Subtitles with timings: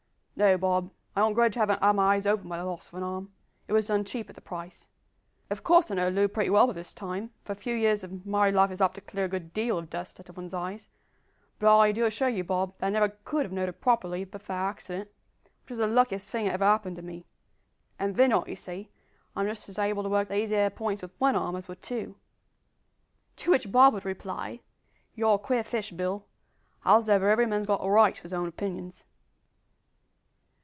[0.33, 3.03] No, Bob, I don't grudge havin' had my eyes opened by the loss of an
[3.03, 3.31] arm;
[3.67, 4.89] it was done cheap at the price.
[5.51, 8.25] Of course I know Loo pretty well by this time, for a few years of
[8.25, 10.89] married life is apt to clear a good deal of dust out of one's eyes,
[11.59, 14.41] but I do assure you, Bob, that I never could have know'd her properly but
[14.41, 15.11] for that accident,
[15.63, 17.27] which was the luckiest thing that ever happened to me;
[17.99, 18.89] an' then, don't 'ee see,
[19.35, 22.15] I'm just as able to work these there points with one arm as with two."
[23.35, 24.61] To which Bob would reply,
[25.13, 26.25] "You're a queer fish, Bill;
[26.79, 29.05] howsever, every man's got a right to his own opinions."